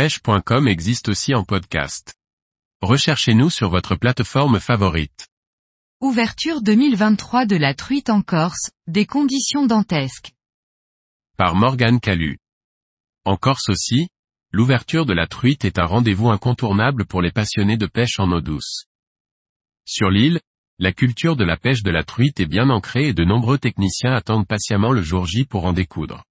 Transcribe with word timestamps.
pêche.com 0.00 0.66
existe 0.66 1.10
aussi 1.10 1.34
en 1.34 1.44
podcast. 1.44 2.14
Recherchez-nous 2.80 3.50
sur 3.50 3.68
votre 3.68 3.96
plateforme 3.96 4.58
favorite. 4.58 5.28
Ouverture 6.00 6.62
2023 6.62 7.44
de 7.44 7.56
la 7.56 7.74
truite 7.74 8.08
en 8.08 8.22
Corse, 8.22 8.70
des 8.86 9.04
conditions 9.04 9.66
dantesques. 9.66 10.32
Par 11.36 11.54
Morgane 11.54 12.00
Calu. 12.00 12.38
En 13.26 13.36
Corse 13.36 13.68
aussi, 13.68 14.08
l'ouverture 14.52 15.04
de 15.04 15.12
la 15.12 15.26
truite 15.26 15.66
est 15.66 15.78
un 15.78 15.84
rendez-vous 15.84 16.30
incontournable 16.30 17.04
pour 17.04 17.20
les 17.20 17.30
passionnés 17.30 17.76
de 17.76 17.86
pêche 17.86 18.18
en 18.18 18.32
eau 18.32 18.40
douce. 18.40 18.86
Sur 19.84 20.08
l'île, 20.08 20.40
la 20.78 20.94
culture 20.94 21.36
de 21.36 21.44
la 21.44 21.58
pêche 21.58 21.82
de 21.82 21.90
la 21.90 22.04
truite 22.04 22.40
est 22.40 22.46
bien 22.46 22.70
ancrée 22.70 23.08
et 23.08 23.12
de 23.12 23.24
nombreux 23.24 23.58
techniciens 23.58 24.14
attendent 24.14 24.46
patiemment 24.46 24.92
le 24.92 25.02
jour 25.02 25.26
J 25.26 25.44
pour 25.44 25.66
en 25.66 25.74
découdre. 25.74 26.24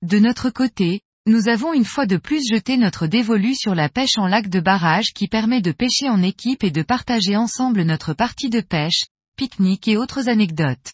De 0.00 0.18
notre 0.18 0.48
côté, 0.48 1.02
nous 1.26 1.48
avons 1.48 1.72
une 1.72 1.84
fois 1.84 2.06
de 2.06 2.16
plus 2.16 2.42
jeté 2.48 2.76
notre 2.76 3.06
dévolu 3.06 3.54
sur 3.54 3.74
la 3.74 3.88
pêche 3.88 4.16
en 4.16 4.26
lac 4.26 4.48
de 4.48 4.60
barrage 4.60 5.12
qui 5.14 5.28
permet 5.28 5.60
de 5.60 5.72
pêcher 5.72 6.08
en 6.08 6.22
équipe 6.22 6.64
et 6.64 6.70
de 6.70 6.82
partager 6.82 7.36
ensemble 7.36 7.82
notre 7.82 8.14
partie 8.14 8.48
de 8.48 8.60
pêche, 8.60 9.04
pique-nique 9.36 9.86
et 9.86 9.96
autres 9.96 10.28
anecdotes. 10.28 10.92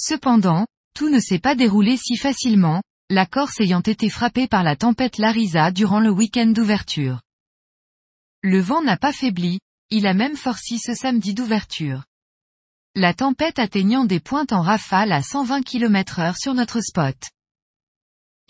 Cependant, 0.00 0.66
tout 0.94 1.08
ne 1.08 1.20
s'est 1.20 1.38
pas 1.38 1.54
déroulé 1.54 1.96
si 1.96 2.16
facilement, 2.16 2.82
la 3.08 3.24
Corse 3.26 3.60
ayant 3.60 3.80
été 3.80 4.10
frappée 4.10 4.46
par 4.46 4.62
la 4.62 4.76
tempête 4.76 5.18
Larisa 5.18 5.70
durant 5.70 6.00
le 6.00 6.10
week-end 6.10 6.46
d'ouverture. 6.46 7.20
Le 8.42 8.60
vent 8.60 8.82
n'a 8.82 8.96
pas 8.96 9.12
faibli, 9.12 9.60
il 9.90 10.06
a 10.06 10.14
même 10.14 10.36
forci 10.36 10.78
ce 10.78 10.94
samedi 10.94 11.34
d'ouverture. 11.34 12.04
La 12.96 13.14
tempête 13.14 13.58
atteignant 13.58 14.04
des 14.04 14.20
pointes 14.20 14.52
en 14.52 14.62
rafale 14.62 15.12
à 15.12 15.22
120 15.22 15.62
km 15.62 16.18
heure 16.18 16.36
sur 16.36 16.54
notre 16.54 16.80
spot. 16.80 17.16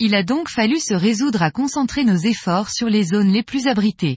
Il 0.02 0.14
a 0.14 0.22
donc 0.22 0.48
fallu 0.48 0.80
se 0.80 0.94
résoudre 0.94 1.42
à 1.42 1.50
concentrer 1.50 2.04
nos 2.04 2.16
efforts 2.16 2.70
sur 2.70 2.88
les 2.88 3.04
zones 3.04 3.30
les 3.30 3.42
plus 3.42 3.66
abritées. 3.66 4.16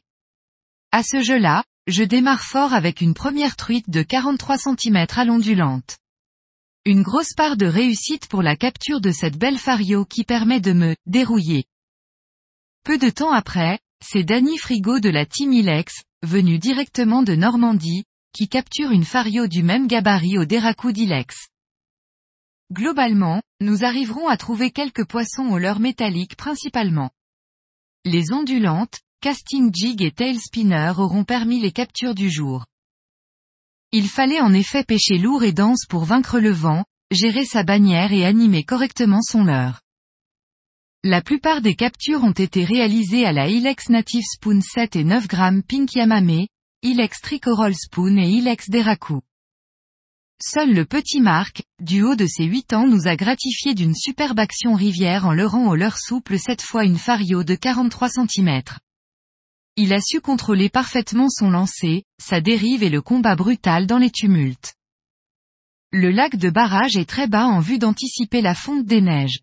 À 0.93 1.03
ce 1.03 1.21
jeu-là, 1.21 1.65
je 1.87 2.05
démarre 2.05 2.45
fort 2.45 2.73
avec 2.73 3.01
une 3.01 3.13
première 3.13 3.57
truite 3.57 3.89
de 3.89 4.01
43 4.01 4.57
cm 4.59 5.05
à 5.13 5.25
l'ondulante. 5.25 5.97
Une 6.85 7.01
grosse 7.01 7.33
part 7.33 7.57
de 7.57 7.65
réussite 7.65 8.27
pour 8.27 8.41
la 8.41 8.55
capture 8.55 9.01
de 9.01 9.11
cette 9.11 9.37
belle 9.37 9.57
fario 9.57 10.05
qui 10.05 10.23
permet 10.23 10.61
de 10.61 10.71
me 10.71 10.95
dérouiller. 11.05 11.65
Peu 12.85 12.97
de 12.97 13.09
temps 13.09 13.33
après, 13.33 13.79
c'est 14.01 14.23
Danny 14.23 14.57
Frigo 14.57 15.01
de 15.01 15.09
la 15.09 15.25
Team 15.25 15.51
Ilex, 15.51 16.03
venu 16.21 16.59
directement 16.59 17.23
de 17.23 17.35
Normandie, 17.35 18.05
qui 18.33 18.47
capture 18.47 18.91
une 18.91 19.05
fario 19.05 19.47
du 19.47 19.63
même 19.63 19.87
gabarit 19.87 20.37
au 20.37 20.45
Déracou 20.45 20.93
d'Ilex. 20.93 21.49
Globalement, 22.73 23.43
nous 23.61 23.83
arriverons 23.83 24.27
à 24.27 24.35
trouver 24.35 24.71
quelques 24.71 25.05
poissons 25.05 25.45
au 25.49 25.59
leurre 25.59 25.79
métallique 25.79 26.35
principalement. 26.35 27.11
Les 28.03 28.33
ondulantes, 28.33 28.99
casting 29.21 29.69
jig 29.71 30.01
et 30.01 30.09
tail 30.09 30.39
spinner 30.39 30.91
auront 30.97 31.23
permis 31.23 31.59
les 31.59 31.71
captures 31.71 32.15
du 32.15 32.31
jour. 32.31 32.65
Il 33.91 34.07
fallait 34.07 34.41
en 34.41 34.53
effet 34.53 34.83
pêcher 34.83 35.19
lourd 35.19 35.43
et 35.43 35.53
dense 35.53 35.85
pour 35.87 36.05
vaincre 36.05 36.39
le 36.39 36.49
vent, 36.49 36.83
gérer 37.11 37.45
sa 37.45 37.61
bannière 37.61 38.11
et 38.11 38.25
animer 38.25 38.63
correctement 38.63 39.21
son 39.21 39.43
leurre. 39.43 39.81
La 41.03 41.21
plupart 41.21 41.61
des 41.61 41.75
captures 41.75 42.23
ont 42.23 42.31
été 42.31 42.65
réalisées 42.65 43.27
à 43.27 43.33
la 43.33 43.49
Ilex 43.49 43.89
Native 43.89 44.25
Spoon 44.25 44.61
7 44.61 44.95
et 44.95 45.03
9 45.03 45.27
grammes 45.27 45.61
Pink 45.61 45.93
Yamame, 45.93 46.47
Ilex 46.81 47.21
Tricoral 47.21 47.75
Spoon 47.75 48.17
et 48.17 48.29
Ilex 48.29 48.71
Deraku. 48.71 49.21
Seul 50.41 50.73
le 50.73 50.85
petit 50.85 51.21
Marc, 51.21 51.63
du 51.79 52.01
haut 52.01 52.15
de 52.15 52.25
ses 52.25 52.43
8 52.43 52.73
ans 52.73 52.87
nous 52.87 53.07
a 53.07 53.15
gratifié 53.15 53.73
d'une 53.73 53.95
superbe 53.95 54.39
action 54.39 54.73
rivière 54.73 55.25
en 55.25 55.33
leurrant 55.33 55.67
au 55.67 55.75
leurre 55.75 55.97
souple 55.97 56.37
cette 56.37 56.61
fois 56.61 56.83
une 56.83 56.97
fario 56.97 57.43
de 57.43 57.55
43 57.55 58.09
cm. 58.09 58.61
Il 59.75 59.93
a 59.93 59.99
su 60.01 60.21
contrôler 60.21 60.69
parfaitement 60.69 61.29
son 61.29 61.49
lancer, 61.49 62.03
sa 62.21 62.41
dérive 62.41 62.83
et 62.83 62.89
le 62.89 63.01
combat 63.01 63.35
brutal 63.35 63.87
dans 63.87 63.97
les 63.97 64.11
tumultes. 64.11 64.75
Le 65.91 66.11
lac 66.11 66.35
de 66.35 66.49
barrage 66.49 66.97
est 66.97 67.09
très 67.09 67.27
bas 67.27 67.45
en 67.45 67.59
vue 67.59 67.79
d'anticiper 67.79 68.41
la 68.41 68.55
fonte 68.55 68.85
des 68.85 69.01
neiges. 69.01 69.39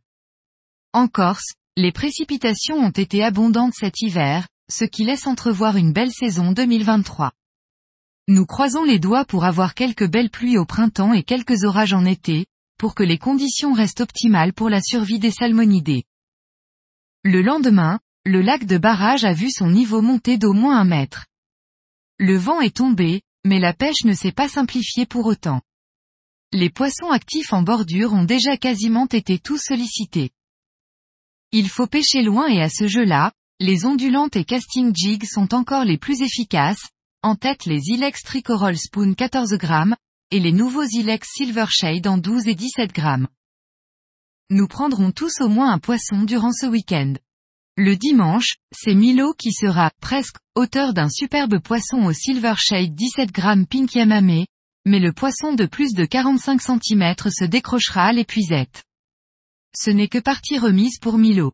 En 0.92 1.08
Corse, 1.08 1.54
les 1.76 1.92
précipitations 1.92 2.76
ont 2.76 2.90
été 2.90 3.24
abondantes 3.24 3.74
cet 3.74 4.02
hiver, 4.02 4.48
ce 4.70 4.84
qui 4.84 5.04
laisse 5.04 5.26
entrevoir 5.26 5.76
une 5.76 5.92
belle 5.92 6.12
saison 6.12 6.52
2023. 6.52 7.32
Nous 8.30 8.46
croisons 8.46 8.84
les 8.84 9.00
doigts 9.00 9.24
pour 9.24 9.44
avoir 9.44 9.74
quelques 9.74 10.08
belles 10.08 10.30
pluies 10.30 10.56
au 10.56 10.64
printemps 10.64 11.12
et 11.12 11.24
quelques 11.24 11.64
orages 11.64 11.94
en 11.94 12.04
été, 12.04 12.46
pour 12.78 12.94
que 12.94 13.02
les 13.02 13.18
conditions 13.18 13.72
restent 13.72 14.02
optimales 14.02 14.52
pour 14.52 14.70
la 14.70 14.80
survie 14.80 15.18
des 15.18 15.32
salmonidés. 15.32 16.04
Le 17.24 17.42
lendemain, 17.42 17.98
le 18.24 18.40
lac 18.40 18.66
de 18.66 18.78
barrage 18.78 19.24
a 19.24 19.32
vu 19.32 19.50
son 19.50 19.68
niveau 19.68 20.00
monter 20.00 20.38
d'au 20.38 20.52
moins 20.52 20.78
un 20.78 20.84
mètre. 20.84 21.26
Le 22.20 22.36
vent 22.36 22.60
est 22.60 22.76
tombé, 22.76 23.22
mais 23.44 23.58
la 23.58 23.72
pêche 23.72 24.04
ne 24.04 24.12
s'est 24.12 24.30
pas 24.30 24.48
simplifiée 24.48 25.06
pour 25.06 25.26
autant. 25.26 25.60
Les 26.52 26.70
poissons 26.70 27.10
actifs 27.10 27.52
en 27.52 27.64
bordure 27.64 28.12
ont 28.12 28.22
déjà 28.22 28.56
quasiment 28.56 29.08
été 29.08 29.40
tous 29.40 29.58
sollicités. 29.58 30.30
Il 31.50 31.68
faut 31.68 31.88
pêcher 31.88 32.22
loin 32.22 32.46
et 32.46 32.62
à 32.62 32.68
ce 32.68 32.86
jeu-là, 32.86 33.32
les 33.58 33.86
ondulantes 33.86 34.36
et 34.36 34.44
casting 34.44 34.94
jigs 34.94 35.26
sont 35.26 35.52
encore 35.52 35.84
les 35.84 35.98
plus 35.98 36.22
efficaces, 36.22 36.90
en 37.22 37.34
tête 37.34 37.66
les 37.66 37.80
Ilex 37.88 38.22
Tricoral 38.22 38.78
Spoon 38.78 39.14
14 39.14 39.54
grammes, 39.54 39.94
et 40.30 40.40
les 40.40 40.52
nouveaux 40.52 40.84
Ilex 40.84 41.28
Silver 41.32 41.66
Shade 41.68 42.06
en 42.06 42.16
12 42.16 42.48
et 42.48 42.54
17 42.54 42.92
grammes. 42.92 43.28
Nous 44.48 44.66
prendrons 44.66 45.12
tous 45.12 45.40
au 45.40 45.48
moins 45.48 45.72
un 45.72 45.78
poisson 45.78 46.22
durant 46.22 46.52
ce 46.52 46.66
week-end. 46.66 47.14
Le 47.76 47.96
dimanche, 47.96 48.56
c'est 48.72 48.94
Milo 48.94 49.34
qui 49.34 49.52
sera, 49.52 49.90
presque, 50.00 50.36
auteur 50.54 50.94
d'un 50.94 51.08
superbe 51.08 51.60
poisson 51.60 52.04
au 52.04 52.12
Silver 52.12 52.54
Shade 52.56 52.94
17 52.94 53.32
grammes 53.32 53.66
Pink 53.66 53.94
Yamame, 53.94 54.44
mais 54.86 54.98
le 54.98 55.12
poisson 55.12 55.52
de 55.52 55.66
plus 55.66 55.92
de 55.92 56.04
45 56.04 56.60
cm 56.60 57.14
se 57.30 57.44
décrochera 57.44 58.06
à 58.06 58.12
l'épuisette. 58.12 58.84
Ce 59.76 59.90
n'est 59.90 60.08
que 60.08 60.18
partie 60.18 60.58
remise 60.58 60.98
pour 60.98 61.18
Milo. 61.18 61.52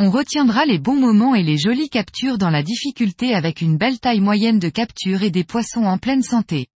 On 0.00 0.10
retiendra 0.10 0.64
les 0.64 0.78
bons 0.78 0.94
moments 0.94 1.34
et 1.34 1.42
les 1.42 1.58
jolies 1.58 1.88
captures 1.88 2.38
dans 2.38 2.50
la 2.50 2.62
difficulté 2.62 3.34
avec 3.34 3.60
une 3.60 3.76
belle 3.76 3.98
taille 3.98 4.20
moyenne 4.20 4.60
de 4.60 4.68
capture 4.68 5.24
et 5.24 5.30
des 5.32 5.42
poissons 5.42 5.86
en 5.86 5.98
pleine 5.98 6.22
santé. 6.22 6.68